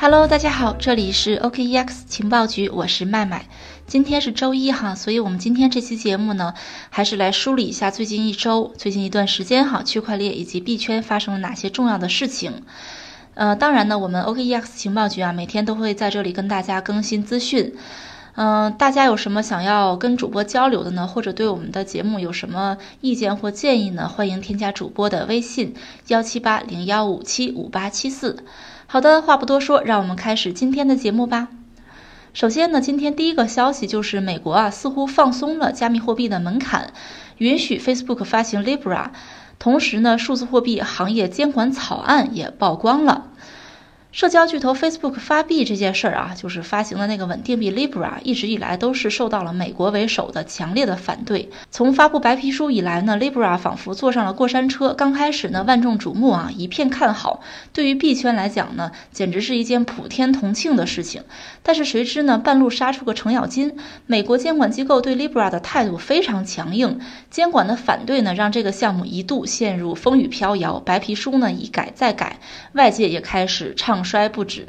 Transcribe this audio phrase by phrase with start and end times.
[0.00, 3.46] Hello，大家好，这里是 OKEX 情报局，我是麦麦。
[3.88, 6.54] 今天是周一哈，所以我们今天这期节目呢，
[6.88, 12.62] 还是来梳理一下最近一周、最近一段时间哈，区块链以及币圈发生了哪些重要的事情。
[13.34, 17.74] 呃，当然呢，我们 OKEX 情报局啊，每天都会在这里跟大家更新资讯。
[18.36, 21.08] 嗯，大家有什么想要跟主播交流的呢？
[21.08, 24.08] 或者对我们的节目有什么意见或建议呢？
[24.08, 25.74] 欢迎添加主播的微信
[26.06, 28.44] 幺七八零幺五七五八七四。
[28.90, 31.48] 好的，话不多说，让我们开始今天的节目吧。
[32.32, 36.94] 首先呢，今天第一个消息就是美国啊似乎放松了加密货币的门槛，
[37.36, 39.10] 允许 Facebook 发行 Libra，
[39.58, 43.26] 同时呢，数字货币行业监管草案也曝光了。
[44.10, 51.50] 社交巨头 Facebook 发币这件事儿啊，就是发行的那个稳定币 Libra，一直以来都是受到了美国为首的强烈的反对。
[51.70, 54.94] 从发布白皮书以来呢，Libra 仿佛坐上了过山车。
[54.94, 57.42] 刚开始呢，万众瞩目啊，一片看好。
[57.74, 61.22] 对于币圈来讲呢，简直是一件普天同庆的事情。
[61.62, 63.76] 但是谁知呢，半路杀出个程咬金。
[64.06, 66.98] 美国监管机构对 Libra 的态度非常强硬，
[67.30, 70.80] 监管的反对呢，让这个项目一度陷入风雨飘摇。
[70.80, 72.40] 白皮书呢，一改再改，
[72.72, 73.97] 外界也开始唱。
[74.04, 74.68] 衰不止。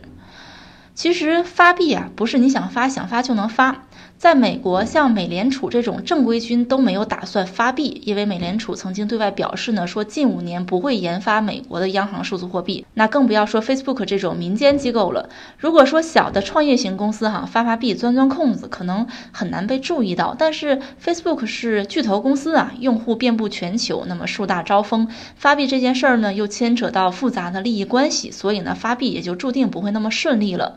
[0.94, 3.84] 其实发币啊，不是你想发想发就能发。
[4.20, 12.86] 在美国，像美联储这种正规军都没有打算发币，因为美联储曾经对外表示呢，说近五年不会研发美国的央行数字货币。
[12.96, 15.30] 那更不要说 Facebook 这种民间机构了。
[15.58, 20.36] 如果说小的创业型公司哈发发币钻钻空子，可能很难被注意到。
[20.38, 30.76] 但是 Facebook 是巨头公司啊，用户遍布全球，那么树大招风，发币这件事儿呢，又牵扯到复杂的利益关系，所以呢，发币也就注定不会那么顺利了。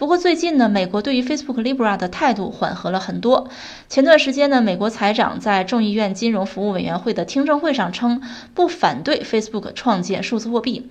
[0.00, 3.50] 不过最近呢，美国对于 Facebook Libra 的态度缓和了很多。
[3.86, 8.22] 前段时间呢，美国财长在众议院金融服务委员会的听证会上称，
[8.54, 10.88] 不反对 Facebook 创建数字货币。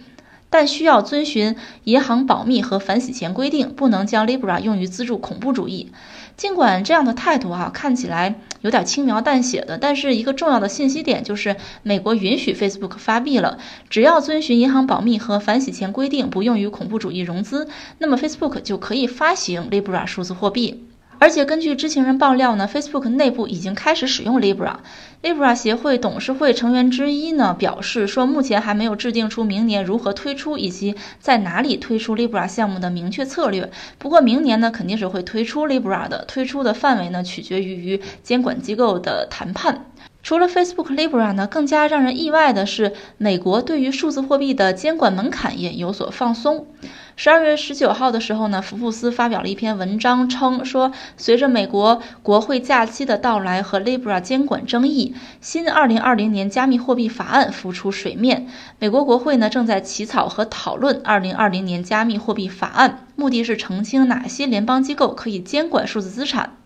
[0.52, 5.92] 但需要遵循银行保密和反洗钱规定，不能将 Libra 用于资助恐怖主义。
[6.40, 13.58] 尽管这样的态度哈看起来有点轻描淡写的，但是一个重要的信息点就是，美国允许 Facebook 发币了，
[13.90, 20.89] 只要遵循银行保密和反洗钱规定，不用于恐怖主义融资，那么 Facebook 就可以发行 Libra 数字货币。
[21.20, 24.78] 而且根据知情人爆料呢，Facebook 内部已经开始使用 Libra。
[25.22, 33.70] Libra 协会董事会成员之一呢表示说，目前还没有制定出明年如何推出以及在哪里推出 Libra 项目的明确策略。
[33.98, 39.92] 不过明年呢肯定是会推出 Libra 的，推出的范围呢取决于与监管机构的谈判。
[40.30, 46.68] 除了 Facebook Libra 呢，更加让人意外的是，美国对于数字货币的监管门槛也有所放松。
[47.16, 58.46] 十二月十九号的时候呢，福布斯发表了一篇文章，称说，随着美国国会假期的到来和 Libra 监管争议，新二零二零年加密货币法案浮出水面。
[58.78, 66.59] 美国国会呢正在起草和讨论二零二零年加密货币法案，目的是澄清哪些联邦机构可以监管数字资产。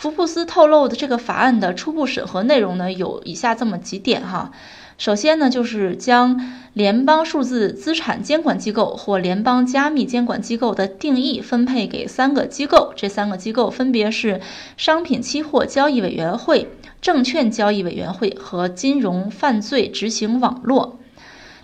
[0.00, 4.50] 福布斯透露的这个法案的初步审核内容呢，有以下这么几点哈。
[4.96, 6.40] 首先呢，就是将
[6.72, 14.40] 联邦数字资产监管机构或联邦加密监管机构的定义分配给三个机构，这三个机构分别是
[14.78, 16.70] 商品期货交易委员会、
[17.02, 20.98] 证券交易委员会和金融犯罪执行网络。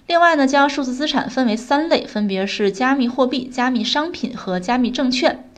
[0.06, 5.50] 另外呢，将数字资产分为三类，分别是加密货币、加密商品和加密证券。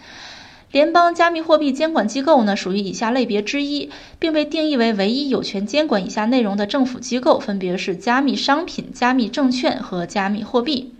[0.70, 10.92] 联邦加密货币监管机构呢，属于以下类别之一，并被定义为唯一有权监管以下内容的政府机构，分别是加密商品、加密证券和加密货币。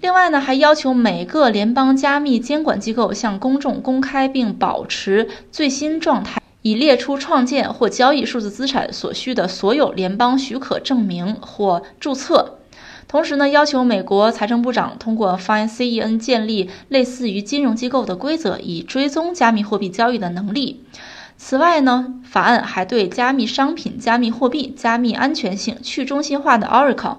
[0.00, 12.59] 另外呢，还要求每个联邦加密监管机构向公众公开并保持最新状态，以列出创建或交易数字资产所需的所有联邦许可证明或注册。
[13.10, 20.84] 同时呢，要求美国财政部长通过 Fine CEN 建立类似于金融机构的规则，以追踪加密货币交易的能力。
[21.36, 27.16] 此外呢，法案还对加密商品、加密货币、加密安全性、去中心化的 Oracle、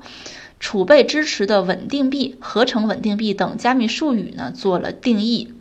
[0.61, 5.53] 储备支持的稳定币、合成稳定币等加密术语呢做了定义。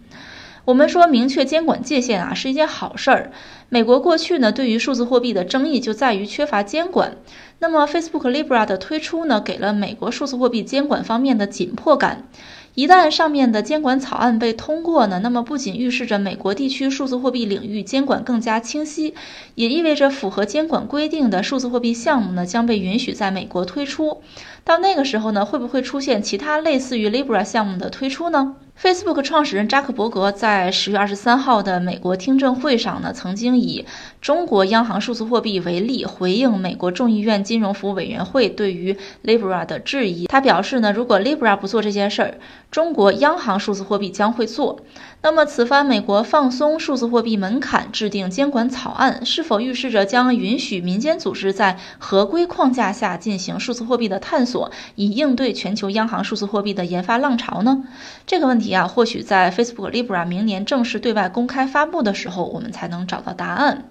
[0.64, 3.32] 我们说明确监管界限啊是一件好事儿。
[3.68, 7.16] 美国过去呢对于数字货币的争议就在于缺乏监管。
[7.58, 12.28] 那么 Facebook Libra 的推出呢，给了美国数字货币监管方面的紧迫感。
[12.74, 19.14] 一旦上面的监管草案被通过呢，那么不仅预示着美国地区数字货币领域监管更加清晰，
[19.56, 24.22] 也意味着符合监管规定的数字货币项目呢将被允许在美国推出。
[24.64, 28.54] 到那个时候呢，会不会出现其他类似于 Libra 项目的推出呢？
[28.82, 33.84] Facebook 创始人扎克伯格在十月二十三号的美国听证会上呢，曾经以
[34.22, 40.28] 中国央行数字货币为例，回应美国众议院金融服务委员会对于 Libra 的质疑。
[40.28, 42.38] 他表示呢，如果 Libra 不做这件事儿，
[42.70, 44.80] 中国央行数字货币将会做。
[45.22, 57.84] 那么，此番美国放松数字货币门槛，制定监管草案，是否预示着将允许民间组织在合规框架下进行数字货币的探索，以应对全球央行数字货币的研发浪潮呢？
[58.26, 63.89] 这个问题啊，或许在 Facebook Libra 明年正式对外公开发布的时候，我们才能找到答案。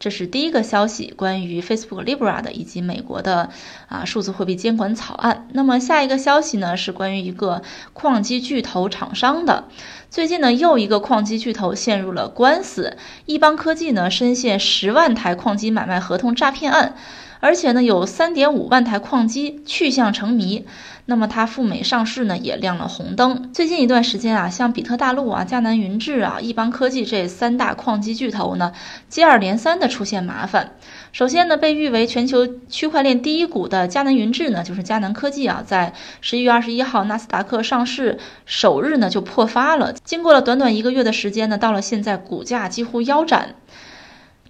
[0.00, 3.50] 这是第一个消息，关于 Facebook Libra 的以及美国的
[3.86, 5.46] 啊数字货币监管草案。
[5.52, 7.62] 那么下一个消息呢，是关于一个
[7.92, 9.68] 矿机巨头厂商的。
[10.08, 16.96] 最近呢，又一个矿机巨头陷入了官司，易邦科技呢深陷十万台矿机买卖合同诈骗案。
[17.40, 20.66] 而且呢，有三点五万台矿机去向成谜，
[21.06, 23.50] 那么它赴美上市呢，也亮了红灯。
[23.52, 28.72] 最近一段时间啊，像比特大陆啊、迦南云智啊、易邦科技这三大矿机巨头呢，
[29.08, 30.72] 接二连三的出现麻烦。
[31.12, 39.94] 首先呢，被誉为全球区块链第一股的迦南云智呢，就是迦南科技啊，在十一月二十一号纳斯达克上市首日呢，就破发了。
[40.04, 43.54] 经过了短短一个月的时间呢，到了现在，股价几乎腰斩。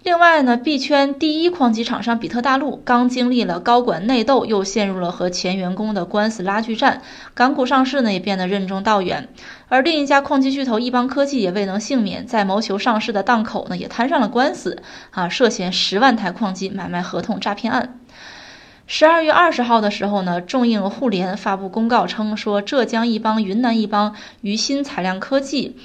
[0.03, 7.03] 另外呢，币圈第一矿机厂商比特大陆刚经历了高管内斗，又陷入了和前员工的官司拉锯战，
[7.35, 9.29] 港股上市呢也变得任重道远。
[9.67, 14.81] 而另一家矿机巨头易邦科技也未能幸免，在谋求上市的档口呢也摊上了官司，
[15.11, 17.99] 啊，涉嫌十万台矿机买卖合同诈骗案。
[18.87, 25.77] 十二月二十号的时候呢，众映互联发布公告称说，浙江易邦、云南易邦与新采量科技。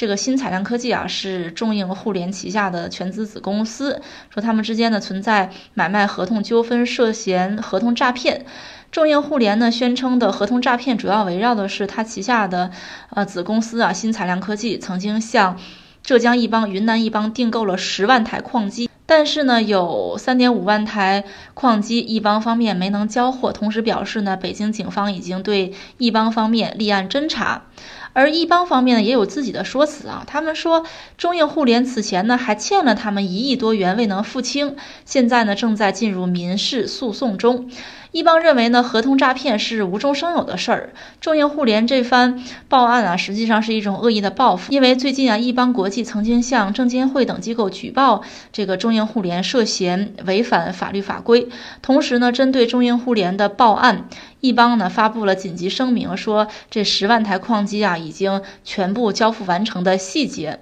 [0.00, 4.00] 这个新采亮科技啊，是众映互联旗下的全资子公司。
[4.30, 8.46] 说他们之间呢存在买卖合同纠纷，涉嫌合同诈骗。
[8.90, 12.70] 众映互联呢宣称的合同诈骗，主要围绕的是他旗下的
[13.10, 15.58] 呃子公司啊新采亮科技曾经向
[16.02, 21.24] 浙江一邦、云南一邦订购了十万台矿机，但是呢有三点五万台
[21.54, 23.52] 矿机一邦方面没能交货。
[23.52, 27.66] 同时表示呢，北京警方已经对一邦方面立案侦查。
[28.12, 30.24] 而易邦方面呢，也有自己的说辞啊。
[30.26, 30.84] 他们说，
[31.16, 34.74] 中印互联此前呢还欠了他们一亿多元未能付清，
[35.04, 37.70] 现在呢正在进入民事诉讼中。
[38.12, 40.92] 一邦认为呢，合同诈骗是无中生有的事儿。
[41.20, 44.72] 中英互联这番报案啊，实际上是一种恶意的报复。
[44.72, 48.22] 因为最近啊，一邦国际曾经向证监会等机构举报
[48.52, 51.48] 这个中英互联涉嫌违反法律法规。
[51.82, 54.08] 同时呢，针对中英互联的报案，
[54.40, 60.58] 一邦呢发布了紧急声明，说这十万台矿机啊，已经全部交付完成的细节。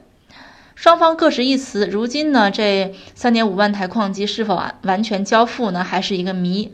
[0.75, 1.87] 双方各执一词。
[1.87, 6.73] 如今呢，这三点五万台矿机是否完全交付呢，还是一个谜。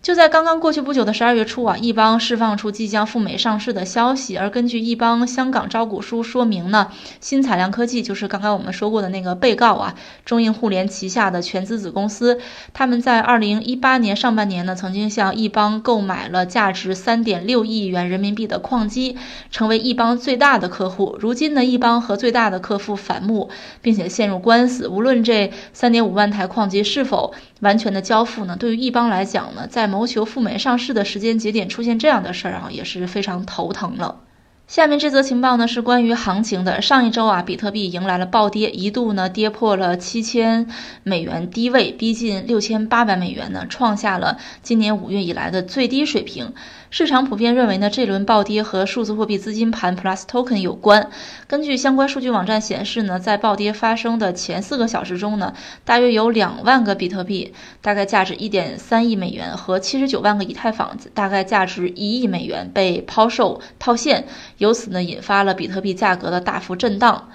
[0.00, 4.38] 就在刚刚过去不久的十二月初啊，易邦释放出即将赴美上市的消息。
[4.38, 12.38] 而根据易邦香港招股书说明呢，新采量科技就是刚刚我们说过的那个被告啊，中印互联旗下的全资子公司。
[12.72, 19.18] 他们在二零一八年上半年呢，曾经向易邦购买了价值三点六亿元人民币的矿机，
[19.50, 21.18] 成为易邦最大的客户。
[21.20, 23.50] 如今呢，易邦和最大的客户反目，
[23.82, 24.86] 并且陷入官司。
[24.86, 34.20] 无论这三点五万台矿机是否完全的交付呢，对于易邦来讲呢，在谋求赴美上市的时间节点出现这样的事儿啊，也是非常头疼了。
[34.68, 36.82] 下面这则情报呢是关于行情的。
[36.82, 40.66] 上一周啊，比特币迎来了暴跌，一度呢跌破了七千
[41.04, 46.52] 美元低位，逼近六千八百美元呢，创下了今年五月以来的最低水平。
[46.90, 51.10] 市场普遍认为呢，这轮暴跌和数字货币资金盘 Plus Token 有关。
[51.46, 55.54] 根据相关数据网站显示呢，在暴跌发生的前四个小时中呢，
[55.86, 64.26] 大约有两万个比特币，大概价值一点三亿美元，和七十九万个以太坊，大概价值一亿美元被抛售套现，
[64.58, 67.28] 由此呢，引发了比特币价格的大幅震荡。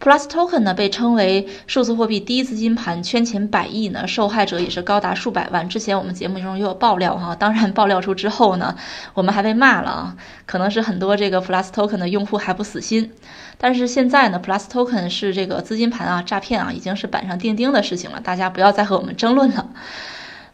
[0.00, 5.66] Plus Token 呢被称为数字货币第一资金盘，圈钱百亿呢，受害者也是高达数百万。
[5.68, 8.74] 之前我们节目中也有爆料哈，当然爆料出之后呢，
[9.14, 10.16] 我们还被骂了啊，
[10.46, 13.12] 可能是很多这个 Plus Token 的用户还不死心。
[13.56, 19.70] 但是现在呢，Plus Token 是这个资金盘啊诈骗啊，已经是板上钉钉的事情了，大家不要再和我们争论了。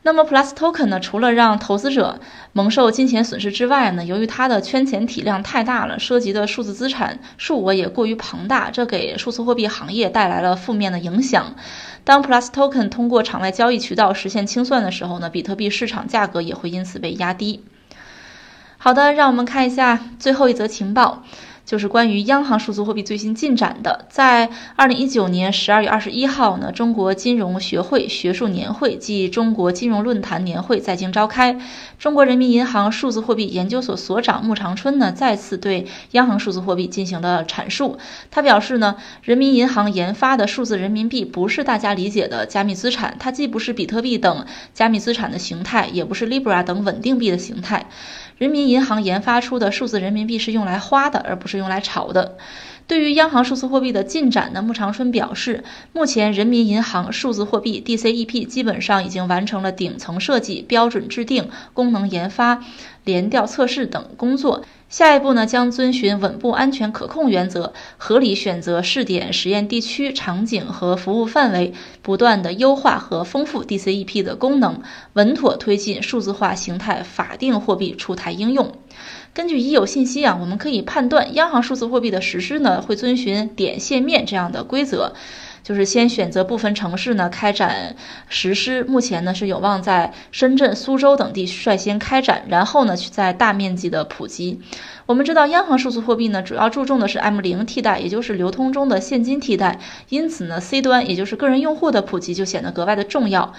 [0.02, 0.98] 那么，Plus Token 呢？
[0.98, 2.20] 除了让投资者
[2.54, 11.54] 蒙受金钱损失之外呢，由于它的圈钱体量太大了，涉及的数字资产数额也过于庞大，这给数字货币行业带来了负面的影响。
[12.02, 17.62] 当 Plus Token 通过场外交易渠道实现清算的时候呢，比特币市场价格也会因此被压低。
[18.78, 21.24] 好的，让我们看一下最后一则情报。
[21.64, 24.06] 就是关于央行数字货币最新进展的。
[24.10, 31.60] 在二零一九年十二月二十一号呢，中国金融学会学术年会暨中国金融论坛年会在京召开。
[31.98, 37.98] 中国人民银行数字货币研究所所长穆长春呢，再次对央行数字货币进行了阐述。
[38.30, 47.86] 他表示呢，人民银行研发的数字人民币不是大家理解的加密资产，它既不是比特币等加密资产的形态，也不是 Libra 等稳定币的形态。
[48.40, 52.38] 人民银行研发出的数字人民币是用来花的，而不是用来炒的。
[52.86, 62.64] 对于央行数字货币的进展呢，穆长春表示，目前人民银行数字货币 DCEP 基本上已经完成了顶层设计、标准制定、功能研发、
[63.10, 64.62] 联调测试等工作。
[64.88, 78.72] 下一步呢，将遵循稳步、安全、可控原则，合理选择试点、实验地区、场景和服务范围，不断的优化和丰富 DCEP 的功能，稳妥推进数字化形态法定货币出台应用。
[79.32, 85.12] 根据已有信息啊，我们可以判断，央行数字货币的实施呢，会遵循点、线、面这样的规则，
[85.62, 87.96] 就是先选择部分城市呢开展
[88.28, 94.60] 实施，目前呢是有望在深圳、苏州等地率先开展，然后呢去在大面积的普及。
[95.06, 103.52] 我们知道，央行数字货币呢主要注重的是 M 零替代，也就是流通中的现金替代，因此呢 C 端也就是个人用户的普及就显得格外的重要。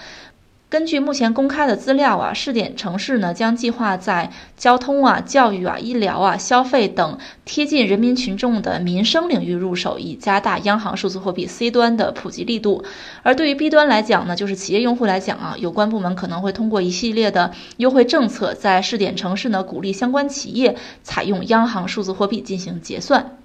[0.72, 12.82] 根据目前公开的资料啊，试点城市呢将计划在交通啊、教育啊、医疗啊、消费等贴近人民群众的民生领域入手，以加大央行数字货币 C 端的普及力度。
[13.22, 23.36] 而对于 B 端来讲呢，就是企业用户来讲啊，有关部门可能会通过一系列的优惠政策，在试点城市呢鼓励相关企业采用央行数字货币进行结算。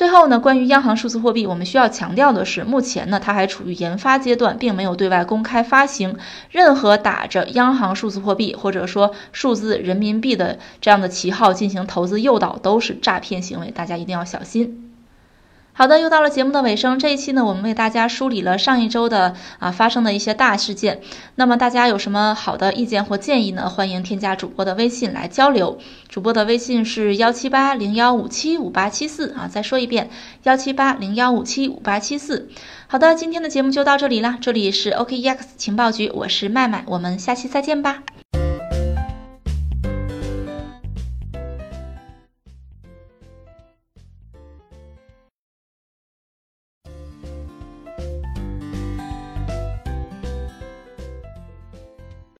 [0.00, 6.16] 最后呢，关于央行数字货币，我们需要强调的是，目前呢，它还处于研发阶段，并没有对外公开发行。
[6.50, 14.89] 任何打着央行数字货币或者说数字人民币的这样的旗号进行投资诱导，都是诈骗行为，大家一定要小心。
[15.80, 16.98] 好的，又到了节目的尾声。
[16.98, 21.00] 这一期呢，我们为大家梳理了上一周的啊发生的一些大事件。
[21.36, 23.66] 那么大家有什么好的意见或建议呢？
[23.66, 25.78] 欢迎添加主播的微信来交流。
[26.06, 30.10] 主播的微信是幺七八零幺五七五八七四啊，再说一遍，
[30.42, 32.50] 幺七八零幺五七五八七四。
[32.86, 34.36] 好的，今天的节目就到这里了。
[34.38, 38.02] 这里是 OKEX 情报局，我是麦麦，我们下期再见吧。